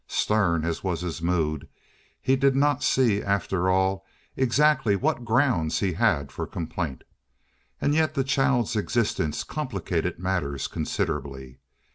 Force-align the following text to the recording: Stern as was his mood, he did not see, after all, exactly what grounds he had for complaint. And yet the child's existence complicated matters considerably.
Stern 0.07 0.65
as 0.65 0.83
was 0.83 1.01
his 1.01 1.21
mood, 1.21 1.69
he 2.19 2.35
did 2.35 2.55
not 2.55 2.81
see, 2.81 3.21
after 3.21 3.69
all, 3.69 4.03
exactly 4.35 4.95
what 4.95 5.23
grounds 5.23 5.77
he 5.77 5.93
had 5.93 6.31
for 6.31 6.47
complaint. 6.47 7.03
And 7.79 7.93
yet 7.93 8.15
the 8.15 8.23
child's 8.23 8.75
existence 8.75 9.43
complicated 9.43 10.17
matters 10.17 10.65
considerably. 10.67 11.59